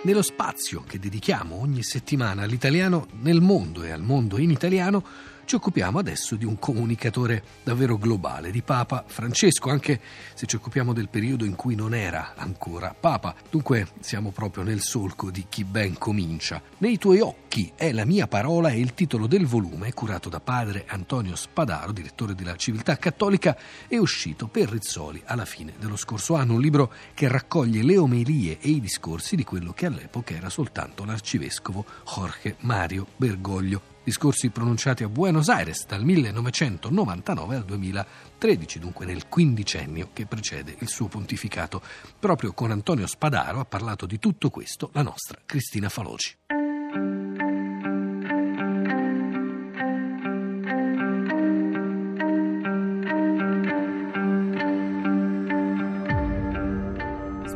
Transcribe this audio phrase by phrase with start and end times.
[0.00, 5.04] Nello spazio che dedichiamo ogni settimana all'italiano nel mondo e al mondo in italiano,
[5.48, 9.98] ci occupiamo adesso di un comunicatore davvero globale, di Papa Francesco, anche
[10.34, 13.34] se ci occupiamo del periodo in cui non era ancora Papa.
[13.48, 16.60] Dunque siamo proprio nel solco di chi ben comincia.
[16.78, 20.84] Nei tuoi occhi è la mia parola è il titolo del volume curato da padre
[20.86, 23.56] Antonio Spadaro, direttore della Civiltà Cattolica,
[23.88, 28.58] è uscito per Rizzoli alla fine dello scorso anno, un libro che raccoglie le omelie
[28.60, 35.02] e i discorsi di quello che all'epoca era soltanto l'arcivescovo Jorge Mario Bergoglio discorsi pronunciati
[35.02, 41.82] a Buenos Aires dal 1999 al 2013, dunque nel quindicennio che precede il suo pontificato.
[42.18, 46.57] Proprio con Antonio Spadaro ha parlato di tutto questo la nostra Cristina Faloci.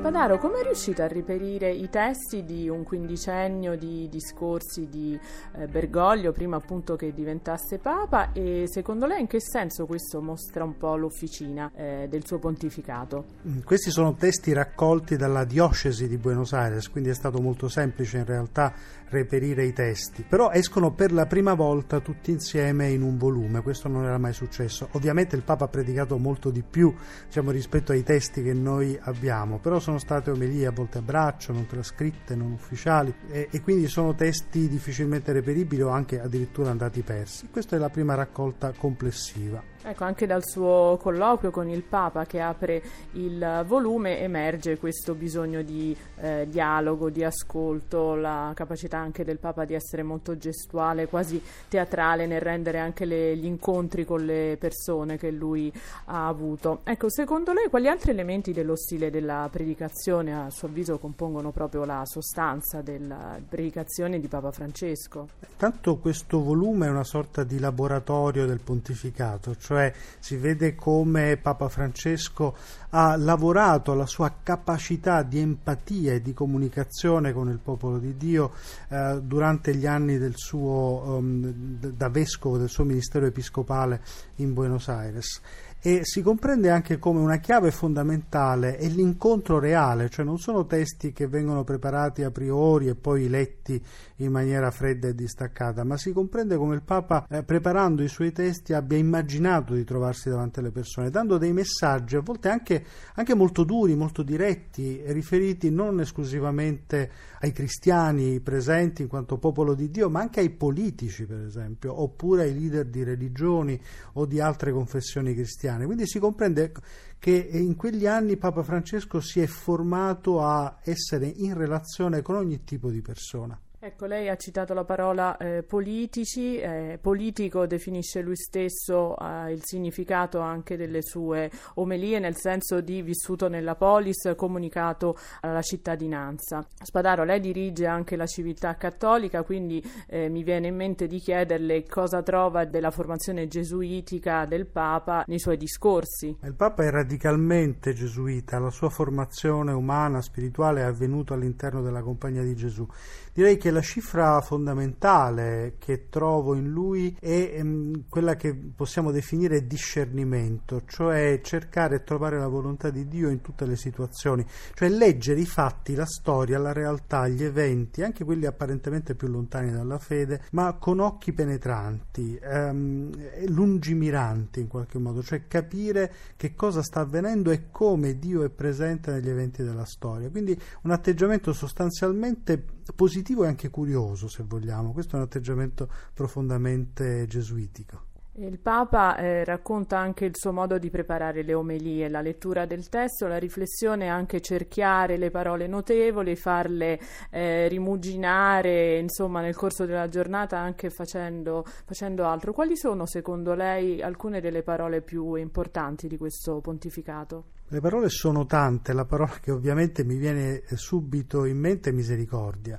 [0.03, 5.17] Spadaro, come è riuscito a riperire i testi di un quindicennio di discorsi di
[5.55, 10.65] eh, Bergoglio, prima appunto che diventasse Papa, e secondo lei in che senso questo mostra
[10.65, 13.27] un po' l'officina eh, del suo pontificato?
[13.47, 18.19] Mm, questi sono testi raccolti dalla diocesi di Buenos Aires, quindi è stato molto semplice
[18.19, 18.75] in realtà
[19.13, 23.87] reperire i testi, però escono per la prima volta tutti insieme in un volume, questo
[23.87, 24.89] non era mai successo.
[24.93, 26.93] Ovviamente il Papa ha predicato molto di più
[27.27, 31.53] diciamo, rispetto ai testi che noi abbiamo, però sono state omelie a volte a braccio,
[31.53, 37.03] non trascritte, non ufficiali e, e quindi sono testi difficilmente reperibili o anche addirittura andati
[37.03, 37.49] persi.
[37.51, 39.73] Questa è la prima raccolta complessiva.
[39.85, 42.81] Ecco, anche dal suo colloquio con il Papa che apre
[43.13, 49.65] il volume emerge questo bisogno di eh, dialogo, di ascolto, la capacità anche del Papa
[49.65, 55.17] di essere molto gestuale, quasi teatrale nel rendere anche le, gli incontri con le persone
[55.17, 55.73] che lui
[56.05, 56.83] ha avuto.
[56.85, 61.85] Ecco, secondo lei quali altri elementi dello stile della predicazione a suo avviso compongono proprio
[61.85, 65.29] la sostanza della predicazione di Papa Francesco?
[65.57, 71.69] Tanto questo volume è una sorta di laboratorio del pontificato, cioè si vede come Papa
[71.69, 72.57] Francesco
[72.91, 78.53] ha lavorato alla sua capacità di empatia e di comunicazione con il popolo di Dio
[78.89, 84.01] eh, durante gli anni del suo, um, da vescovo del suo ministero episcopale
[84.37, 85.41] in Buenos Aires
[85.85, 91.13] e si comprende anche come una chiave fondamentale è l'incontro reale, cioè non sono testi
[91.13, 93.83] che vengono preparati a priori e poi letti
[94.19, 98.31] in maniera fredda e distaccata, ma si comprende come il Papa, eh, preparando i suoi
[98.31, 102.85] testi, abbia immaginato di trovarsi davanti alle persone, dando dei messaggi a volte anche,
[103.17, 107.11] anche molto duri, molto diretti, riferiti non esclusivamente
[107.41, 112.45] ai cristiani presenti in quanto popolo di Dio, ma anche ai politici, per esempio, oppure
[112.45, 113.81] ai leader di religioni
[114.13, 115.87] o di altre confessioni cristiane cristiane.
[115.87, 116.73] Quindi si comprende
[117.19, 122.65] che in quegli anni Papa Francesco si è formato a essere in relazione con ogni
[122.65, 123.59] tipo di persona.
[123.85, 129.65] Ecco, lei ha citato la parola eh, politici, eh, politico definisce lui stesso eh, il
[129.65, 136.65] significato anche delle sue omelie, nel senso di vissuto nella polis, comunicato alla cittadinanza.
[136.81, 141.83] Spadaro, lei dirige anche la civiltà cattolica, quindi eh, mi viene in mente di chiederle
[141.83, 146.37] cosa trova della formazione gesuitica del Papa nei suoi discorsi.
[146.45, 152.45] Il Papa è radicalmente gesuita, la sua formazione umana, spirituale è avvenuta all'interno della Compagnia
[152.45, 152.87] di Gesù.
[153.35, 159.67] Direi che la cifra fondamentale che trovo in lui è ehm, quella che possiamo definire
[159.67, 165.41] discernimento, cioè cercare e trovare la volontà di Dio in tutte le situazioni, cioè leggere
[165.41, 170.43] i fatti, la storia, la realtà, gli eventi, anche quelli apparentemente più lontani dalla fede,
[170.53, 177.51] ma con occhi penetranti, ehm, lungimiranti in qualche modo, cioè capire che cosa sta avvenendo
[177.51, 180.31] e come Dio è presente negli eventi della storia.
[180.31, 184.93] Quindi un atteggiamento sostanzialmente positivo e anche curioso, se vogliamo.
[184.93, 188.11] Questo è un atteggiamento profondamente gesuitico.
[188.37, 192.89] Il Papa eh, racconta anche il suo modo di preparare le omelie, la lettura del
[192.89, 196.99] testo, la riflessione, anche cerchiare le parole notevoli, farle
[197.29, 202.55] eh, rimuginare insomma, nel corso della giornata anche facendo, facendo altro.
[202.55, 207.45] Quali sono secondo lei alcune delle parole più importanti di questo pontificato?
[207.69, 212.79] Le parole sono tante, la parola che ovviamente mi viene subito in mente è misericordia.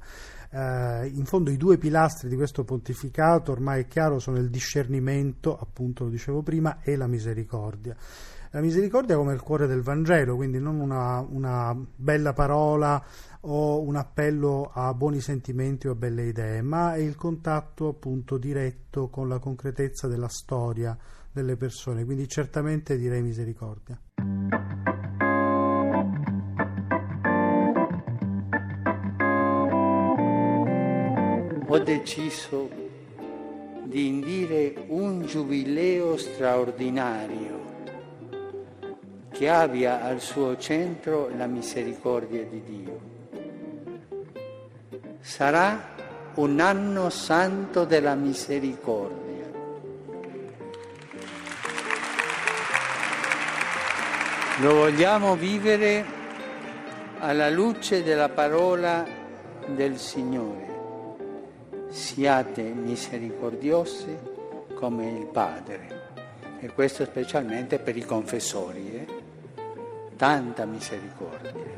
[0.55, 5.57] Eh, in fondo i due pilastri di questo pontificato ormai è chiaro sono il discernimento,
[5.57, 7.95] appunto lo dicevo prima, e la misericordia.
[8.51, 13.03] La misericordia come il cuore del Vangelo, quindi non una, una bella parola
[13.41, 18.37] o un appello a buoni sentimenti o a belle idee, ma è il contatto appunto
[18.37, 20.95] diretto con la concretezza della storia
[21.31, 23.99] delle persone, quindi certamente direi misericordia.
[31.73, 32.69] Ho deciso
[33.81, 37.61] di indire un giubileo straordinario
[39.31, 42.99] che abbia al suo centro la misericordia di Dio.
[45.19, 45.95] Sarà
[46.35, 49.49] un anno santo della misericordia.
[54.59, 56.05] Lo vogliamo vivere
[57.17, 59.03] alla luce della parola
[59.65, 60.72] del Signore.
[61.93, 64.17] Siate misericordiosi
[64.73, 66.01] come il Padre.
[66.59, 68.95] E questo specialmente per i confessori.
[68.95, 69.07] Eh?
[70.15, 71.72] Tanta misericordia.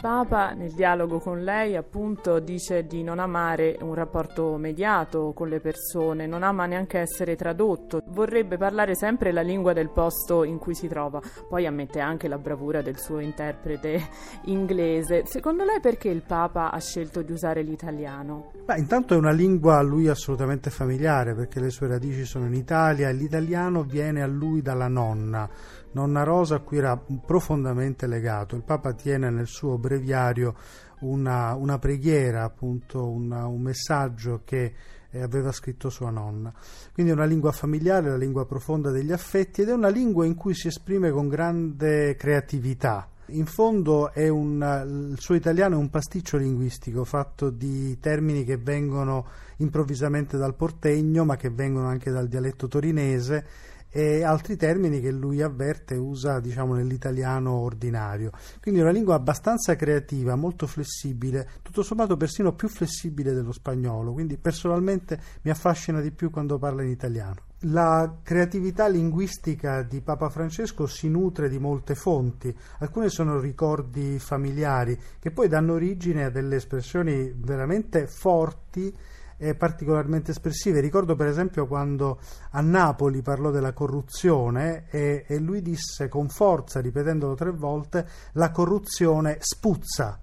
[0.00, 5.60] Papa nel dialogo con lei appunto dice di non amare un rapporto mediato con le
[5.60, 10.74] persone, non ama neanche essere tradotto, vorrebbe parlare sempre la lingua del posto in cui
[10.74, 14.00] si trova, poi ammette anche la bravura del suo interprete
[14.46, 15.26] inglese.
[15.26, 18.52] Secondo lei perché il Papa ha scelto di usare l'italiano?
[18.64, 22.54] Beh, intanto è una lingua a lui assolutamente familiare perché le sue radici sono in
[22.54, 25.46] Italia e l'italiano viene a lui dalla nonna
[25.92, 28.54] Nonna Rosa a cui era profondamente legato.
[28.54, 30.54] Il Papa tiene nel suo breviario
[31.00, 34.72] una, una preghiera, appunto una, un messaggio che
[35.10, 36.52] eh, aveva scritto sua nonna.
[36.92, 40.36] Quindi è una lingua familiare, la lingua profonda degli affetti ed è una lingua in
[40.36, 43.08] cui si esprime con grande creatività.
[43.32, 49.24] In fondo un, il suo italiano è un pasticcio linguistico fatto di termini che vengono
[49.58, 53.46] improvvisamente dal portegno ma che vengono anche dal dialetto torinese
[53.90, 58.30] e altri termini che lui avverte usa diciamo nell'italiano ordinario.
[58.60, 64.12] Quindi è una lingua abbastanza creativa molto flessibile tutto sommato persino più flessibile dello spagnolo
[64.12, 67.48] quindi personalmente mi affascina di più quando parla in italiano.
[67.64, 74.98] La creatività linguistica di Papa Francesco si nutre di molte fonti, alcune sono ricordi familiari
[75.18, 78.96] che poi danno origine a delle espressioni veramente forti
[79.40, 80.80] eh, particolarmente espressive.
[80.80, 82.20] Ricordo per esempio quando
[82.50, 88.50] a Napoli parlò della corruzione e, e lui disse con forza, ripetendolo tre volte, la
[88.50, 90.20] corruzione spuzza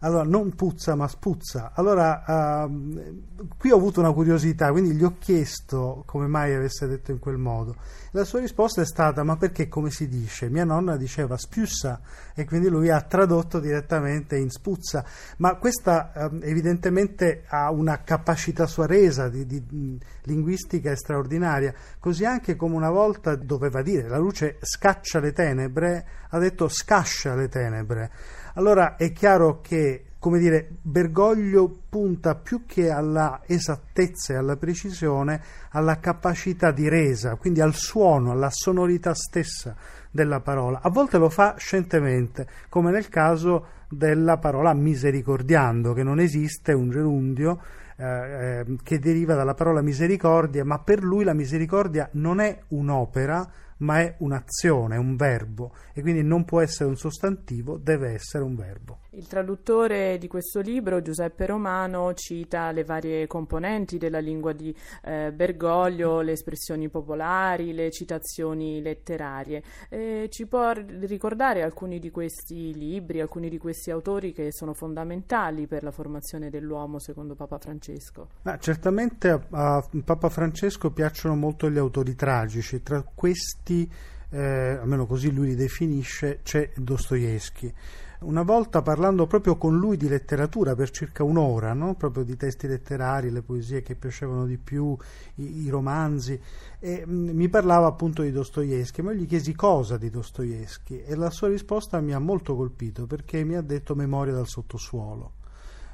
[0.00, 1.72] allora non puzza ma spuzza.
[1.74, 3.22] Allora uh,
[3.56, 7.36] qui ho avuto una curiosità, quindi gli ho chiesto come mai avesse detto in quel
[7.36, 7.74] modo.
[8.12, 10.48] La sua risposta è stata: Ma perché come si dice?
[10.48, 12.00] Mia nonna diceva spiussa
[12.34, 15.04] e quindi lui ha tradotto direttamente in spuzza.
[15.38, 21.74] Ma questa uh, evidentemente ha una capacità sua resa di, di, linguistica straordinaria.
[21.98, 27.34] Così anche come una volta doveva dire la luce scaccia le tenebre, ha detto scascia
[27.34, 28.10] le tenebre.
[28.58, 35.40] Allora è chiaro che come dire, Bergoglio punta più che alla esattezza e alla precisione
[35.70, 39.76] alla capacità di resa, quindi al suono, alla sonorità stessa
[40.10, 40.80] della parola.
[40.82, 46.90] A volte lo fa scientemente, come nel caso della parola misericordiando, che non esiste, un
[46.90, 47.60] gerundio
[47.96, 53.48] eh, eh, che deriva dalla parola misericordia, ma per lui la misericordia non è un'opera,
[53.78, 58.54] ma è un'azione, un verbo e quindi non può essere un sostantivo, deve essere un
[58.54, 59.00] verbo.
[59.18, 64.72] Il traduttore di questo libro, Giuseppe Romano, cita le varie componenti della lingua di
[65.02, 69.60] eh, Bergoglio, le espressioni popolari, le citazioni letterarie.
[69.88, 75.66] Eh, ci può ricordare alcuni di questi libri, alcuni di questi autori che sono fondamentali
[75.66, 78.28] per la formazione dell'uomo secondo Papa Francesco?
[78.44, 83.90] Ah, certamente a, a Papa Francesco piacciono molto gli autori tragici, tra questi,
[84.30, 87.74] eh, almeno così lui li definisce, c'è Dostoevsky.
[88.20, 91.94] Una volta parlando proprio con lui di letteratura per circa un'ora, no?
[91.94, 94.96] proprio di testi letterari, le poesie che piacevano di più,
[95.36, 96.40] i, i romanzi,
[96.80, 101.02] e mh, mm, mi parlava appunto di Dostoevsky, ma io gli chiesi cosa di Dostoevsky
[101.02, 105.32] e la sua risposta mi ha molto colpito perché mi ha detto memoria dal sottosuolo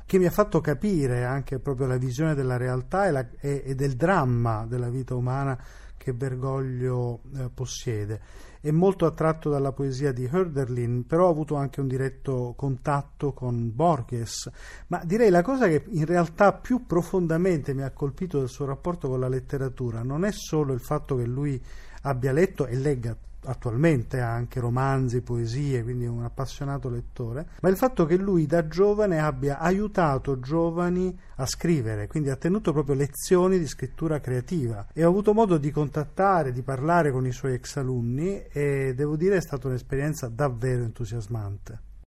[0.07, 3.75] che mi ha fatto capire anche proprio la visione della realtà e, la, e, e
[3.75, 5.59] del dramma della vita umana
[6.05, 8.21] che Bergoglio eh, possiede.
[8.61, 13.75] È molto attratto dalla poesia di Hölderlin, però ha avuto anche un diretto contatto con
[13.75, 14.51] Borges.
[14.89, 19.09] Ma direi la cosa che in realtà più profondamente mi ha colpito del suo rapporto
[19.09, 21.63] con la letteratura non è solo il fatto che lui
[22.03, 27.77] abbia letto e legga attualmente ha anche romanzi, poesie, quindi un appassionato lettore, ma il
[27.77, 33.59] fatto che lui da giovane abbia aiutato giovani a scrivere, quindi ha tenuto proprio lezioni
[33.59, 37.77] di scrittura creativa e ho avuto modo di contattare, di parlare con i suoi ex
[37.77, 41.93] alunni e devo dire è stata un'esperienza davvero entusiasmante.